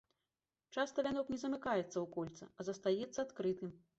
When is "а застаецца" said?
2.57-3.19